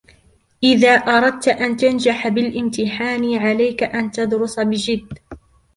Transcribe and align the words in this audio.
إذا 0.63 0.89
أردت 0.95 1.47
أن 1.47 1.77
تنجح 1.77 2.27
بالإمتحان، 2.27 3.33
عليك 3.47 3.83
أن 3.83 4.11
تدرس 4.11 4.59
بجدّ. 4.59 5.19